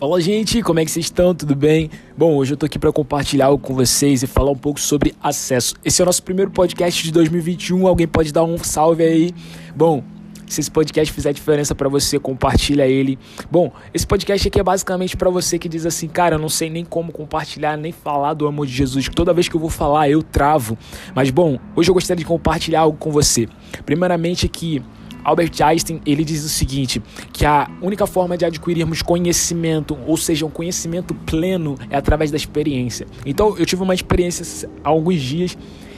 [0.00, 1.34] Olá, gente, como é que vocês estão?
[1.34, 1.90] Tudo bem?
[2.16, 5.12] Bom, hoje eu tô aqui para compartilhar algo com vocês e falar um pouco sobre
[5.20, 5.74] acesso.
[5.84, 7.84] Esse é o nosso primeiro podcast de 2021.
[7.84, 9.34] Alguém pode dar um salve aí?
[9.74, 10.04] Bom,
[10.46, 13.18] se esse podcast fizer diferença para você, compartilha ele.
[13.50, 16.70] Bom, esse podcast aqui é basicamente para você que diz assim, cara, eu não sei
[16.70, 19.08] nem como compartilhar, nem falar do amor de Jesus.
[19.08, 20.78] Toda vez que eu vou falar, eu travo.
[21.12, 23.48] Mas bom, hoje eu gostaria de compartilhar algo com você.
[23.84, 24.80] Primeiramente que
[25.24, 30.46] Albert Einstein ele diz o seguinte, que a única forma de adquirirmos conhecimento, ou seja,
[30.46, 33.06] um conhecimento pleno, é através da experiência.
[33.24, 35.56] Então, eu tive uma experiência há alguns dias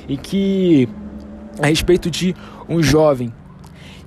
[0.08, 0.88] em que
[1.60, 2.34] a respeito de
[2.68, 3.32] um jovem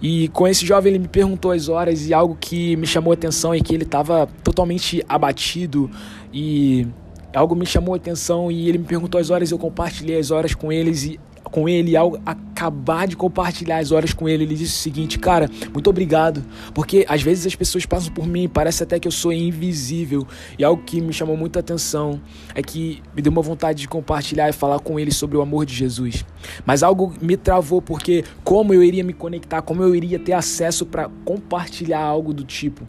[0.03, 3.13] e com esse jovem ele me perguntou as horas e algo que me chamou a
[3.13, 5.89] atenção é que ele estava totalmente abatido
[6.33, 6.85] e
[7.33, 10.53] algo me chamou a atenção e ele me perguntou as horas, eu compartilhei as horas
[10.53, 11.19] com eles e
[11.53, 15.47] com ele, ao acabar de compartilhar as horas com ele, ele disse o seguinte: Cara,
[15.71, 16.43] muito obrigado,
[16.73, 20.25] porque às vezes as pessoas passam por mim, parece até que eu sou invisível.
[20.57, 22.19] E algo que me chamou muita atenção
[22.55, 25.63] é que me deu uma vontade de compartilhar e falar com ele sobre o amor
[25.63, 26.25] de Jesus.
[26.65, 30.87] Mas algo me travou, porque como eu iria me conectar, como eu iria ter acesso
[30.87, 32.87] para compartilhar algo do tipo.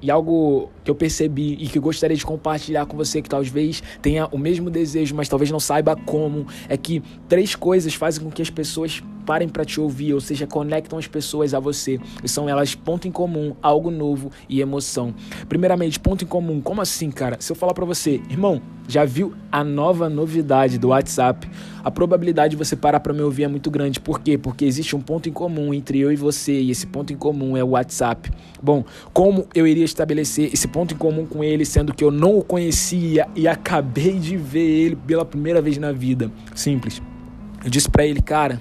[0.00, 4.28] E algo que eu percebi e que gostaria de compartilhar com você que talvez tenha
[4.28, 8.40] o mesmo desejo, mas talvez não saiba como, é que três coisas fazem com que
[8.40, 11.98] as pessoas parem para te ouvir, ou seja, conectam as pessoas a você.
[12.22, 15.12] E são elas ponto em comum, algo novo e emoção.
[15.48, 16.60] Primeiramente, ponto em comum.
[16.60, 17.36] Como assim, cara?
[17.40, 21.48] Se eu falar para você, irmão, já viu a nova novidade do WhatsApp?
[21.82, 23.98] A probabilidade de você parar para me ouvir é muito grande.
[23.98, 24.38] Por quê?
[24.38, 27.56] Porque existe um ponto em comum entre eu e você, e esse ponto em comum
[27.56, 28.30] é o WhatsApp.
[28.62, 32.36] Bom, como eu iria estabelecer esse ponto em comum com ele, sendo que eu não
[32.36, 36.30] o conhecia e acabei de ver ele pela primeira vez na vida?
[36.54, 37.00] Simples.
[37.64, 38.60] Eu disse para ele, cara,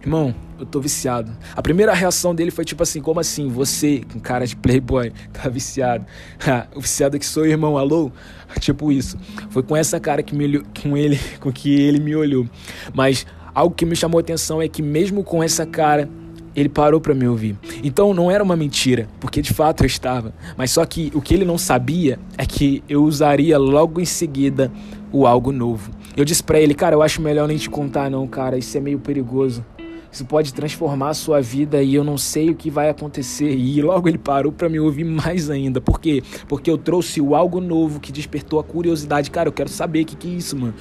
[0.00, 1.30] Irmão, eu tô viciado.
[1.54, 3.48] A primeira reação dele foi tipo assim: como assim?
[3.48, 6.06] Você, com cara de playboy, tá viciado?
[6.74, 8.10] o viciado que sou, irmão, alô?
[8.58, 9.18] Tipo isso.
[9.50, 12.48] Foi com essa cara que me olhou, com ele, com que ele me olhou.
[12.94, 16.08] Mas algo que me chamou a atenção é que mesmo com essa cara,
[16.54, 17.56] ele parou para me ouvir.
[17.82, 20.34] Então não era uma mentira, porque de fato eu estava.
[20.56, 24.70] Mas só que o que ele não sabia é que eu usaria logo em seguida
[25.12, 25.90] o algo novo.
[26.16, 28.80] Eu disse para ele, cara, eu acho melhor nem te contar não, cara, isso é
[28.80, 29.64] meio perigoso.
[30.12, 33.54] Isso pode transformar a sua vida e eu não sei o que vai acontecer.
[33.54, 35.80] E logo ele parou para me ouvir mais ainda.
[35.80, 36.22] Por quê?
[36.48, 39.30] Porque eu trouxe o algo novo que despertou a curiosidade.
[39.30, 40.74] Cara, eu quero saber o que, que é isso, mano.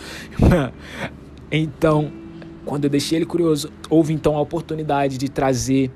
[1.51, 2.12] então,
[2.69, 5.90] quando eu deixei ele curioso, houve então a oportunidade de trazer,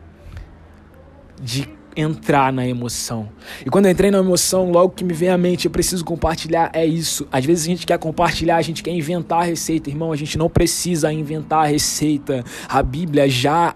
[1.40, 3.30] de entrar na emoção.
[3.64, 6.72] E quando eu entrei na emoção, logo que me vem à mente, eu preciso compartilhar,
[6.74, 7.28] é isso.
[7.32, 10.36] Às vezes a gente quer compartilhar, a gente quer inventar a receita, irmão, a gente
[10.36, 12.44] não precisa inventar a receita.
[12.68, 13.76] A Bíblia já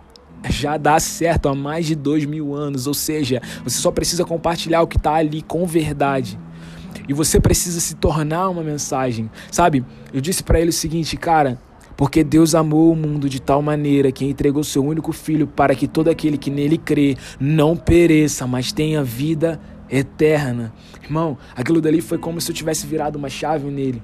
[0.49, 4.81] já dá certo há mais de dois mil anos, ou seja, você só precisa compartilhar
[4.81, 6.39] o que está ali com verdade.
[7.07, 9.85] E você precisa se tornar uma mensagem, sabe?
[10.11, 11.59] Eu disse para ele o seguinte, cara,
[11.97, 15.87] porque Deus amou o mundo de tal maneira que entregou seu único filho para que
[15.87, 19.59] todo aquele que nele crê não pereça, mas tenha vida
[19.89, 20.71] eterna.
[21.03, 24.01] Irmão, aquilo dali foi como se eu tivesse virado uma chave nele.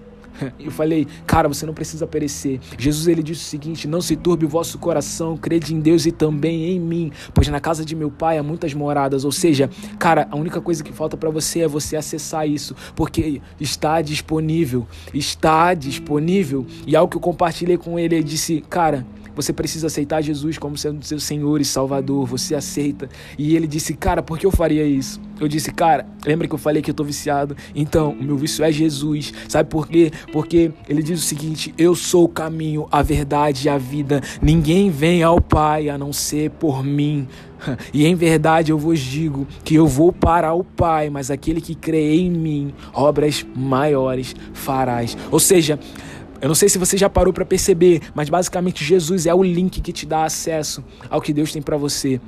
[0.59, 2.59] Eu falei, cara, você não precisa perecer.
[2.77, 6.11] Jesus ele disse o seguinte: Não se turbe o vosso coração, crede em Deus e
[6.11, 9.25] também em mim, pois na casa de meu pai há muitas moradas.
[9.25, 13.41] Ou seja, cara, a única coisa que falta para você é você acessar isso, porque
[13.59, 16.65] está disponível, está disponível.
[16.85, 19.05] E algo que eu compartilhei com ele, ele disse, cara,
[19.35, 22.25] você precisa aceitar Jesus como sendo seu Senhor e Salvador.
[22.27, 23.09] Você aceita.
[23.37, 25.19] E ele disse, cara, por que eu faria isso?
[25.39, 27.55] Eu disse, cara, lembra que eu falei que eu tô viciado?
[27.75, 29.33] Então, o meu vício é Jesus.
[29.47, 30.11] Sabe por quê?
[30.31, 34.21] Porque ele diz o seguinte: Eu sou o caminho, a verdade e a vida.
[34.41, 37.27] Ninguém vem ao Pai a não ser por mim.
[37.93, 41.73] E em verdade eu vos digo que eu vou para o Pai, mas aquele que
[41.73, 45.17] crê em mim, obras maiores farás.
[45.31, 45.79] Ou seja,
[46.43, 49.79] eu não sei se você já parou para perceber, mas basicamente Jesus é o link
[49.79, 52.19] que te dá acesso ao que Deus tem para você.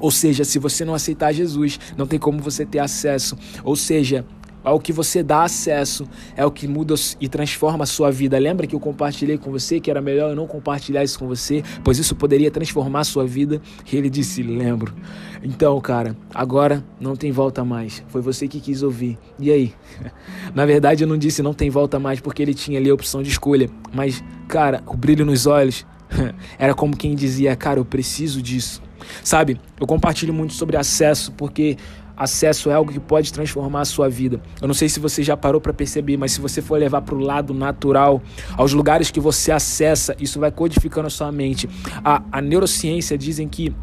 [0.00, 3.38] Ou seja, se você não aceitar Jesus, não tem como você ter acesso.
[3.62, 4.26] Ou seja,
[4.64, 8.38] ao que você dá acesso é o que muda e transforma a sua vida.
[8.38, 11.62] Lembra que eu compartilhei com você que era melhor eu não compartilhar isso com você,
[11.84, 13.60] pois isso poderia transformar a sua vida?
[13.92, 14.94] E ele disse: Lembro.
[15.42, 18.02] Então, cara, agora não tem volta mais.
[18.08, 19.18] Foi você que quis ouvir.
[19.38, 19.74] E aí?
[20.54, 23.22] Na verdade, eu não disse não tem volta mais porque ele tinha ali a opção
[23.22, 23.68] de escolha.
[23.92, 25.84] Mas, cara, o brilho nos olhos
[26.58, 28.82] era como quem dizia: Cara, eu preciso disso.
[29.22, 31.76] Sabe, eu compartilho muito sobre acesso porque
[32.16, 34.40] Acesso é algo que pode transformar a sua vida.
[34.60, 37.14] Eu não sei se você já parou para perceber, mas se você for levar para
[37.14, 38.22] o lado natural,
[38.56, 41.68] aos lugares que você acessa, isso vai codificando a sua mente.
[42.04, 43.74] A, a neurociência dizem que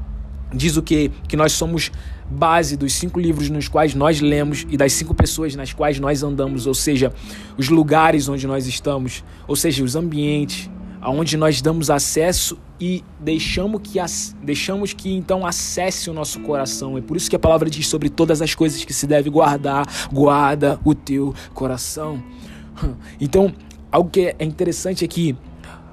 [0.53, 1.09] diz o que?
[1.27, 1.91] Que nós somos
[2.29, 6.23] base dos cinco livros nos quais nós lemos e das cinco pessoas nas quais nós
[6.23, 7.11] andamos, ou seja,
[7.57, 10.69] os lugares onde nós estamos, ou seja, os ambientes
[11.01, 13.99] aonde nós damos acesso e deixamos que,
[14.41, 16.97] deixamos que então acesse o nosso coração.
[16.97, 19.85] É por isso que a palavra diz sobre todas as coisas que se deve guardar,
[20.11, 22.21] guarda o teu coração.
[23.19, 23.53] Então,
[23.91, 25.37] algo que é interessante aqui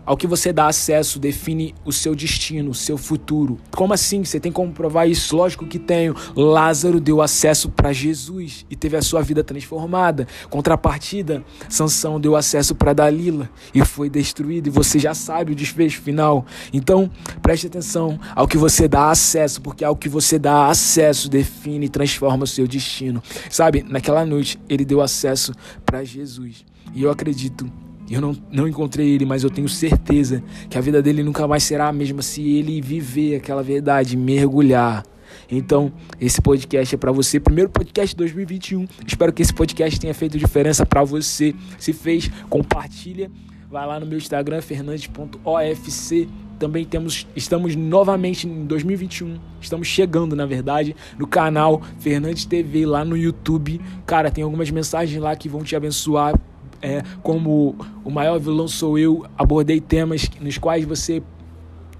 [0.08, 3.58] ao que você dá acesso define o seu destino, o seu futuro.
[3.76, 4.24] Como assim?
[4.24, 5.36] Você tem como provar isso?
[5.36, 6.16] Lógico que tenho.
[6.34, 10.26] Lázaro deu acesso para Jesus e teve a sua vida transformada.
[10.48, 14.68] Contrapartida, Sansão deu acesso para Dalila e foi destruído.
[14.68, 16.46] E você já sabe o desfecho final.
[16.72, 17.10] Então,
[17.42, 21.90] preste atenção ao que você dá acesso, porque ao que você dá acesso define e
[21.90, 23.22] transforma o seu destino.
[23.50, 25.52] Sabe, naquela noite ele deu acesso
[25.84, 26.64] para Jesus.
[26.94, 27.70] E eu acredito
[28.14, 31.62] eu não, não encontrei ele, mas eu tenho certeza que a vida dele nunca mais
[31.62, 35.04] será a mesma se ele viver aquela verdade, mergulhar.
[35.50, 37.40] Então, esse podcast é para você.
[37.40, 38.86] Primeiro podcast de 2021.
[39.06, 41.54] Espero que esse podcast tenha feito diferença para você.
[41.78, 43.30] Se fez, compartilha.
[43.70, 46.28] Vai lá no meu Instagram, fernandes.ofc.
[46.58, 49.38] Também temos, estamos novamente em 2021.
[49.60, 53.80] Estamos chegando, na verdade, no canal Fernandes TV lá no YouTube.
[54.06, 56.34] Cara, tem algumas mensagens lá que vão te abençoar
[56.82, 61.22] é, como o maior vilão sou eu, abordei temas nos quais você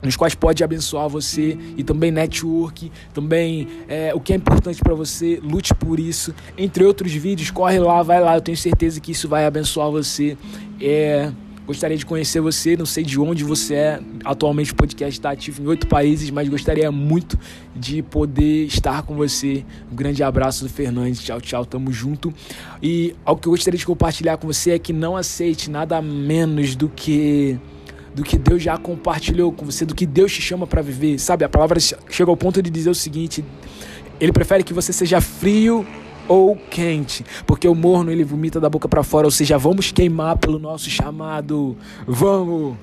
[0.03, 4.95] nos quais pode abençoar você e também network, também é, o que é importante para
[4.95, 9.13] você, lute por isso, entre outros vídeos, corre lá, vai lá, eu tenho certeza que
[9.13, 10.37] isso vai abençoar você.
[10.81, 11.33] É,
[11.69, 14.01] Gostaria de conhecer você, não sei de onde você é.
[14.25, 17.39] Atualmente o podcast está ativo em oito países, mas gostaria muito
[17.77, 19.67] de poder estar com você.
[19.93, 21.23] Um grande abraço do Fernandes.
[21.23, 22.33] Tchau, tchau, tamo junto.
[22.83, 26.75] E algo que eu gostaria de compartilhar com você é que não aceite nada menos
[26.75, 27.61] do que
[28.15, 31.19] do que Deus já compartilhou com você, do que Deus te chama para viver.
[31.19, 33.45] Sabe, a palavra chega ao ponto de dizer o seguinte:
[34.19, 35.87] ele prefere que você seja frio
[36.29, 40.37] ou quente, porque o morno ele vomita da boca para fora, ou seja, vamos queimar
[40.39, 41.77] pelo nosso chamado.
[42.07, 42.77] Vamos!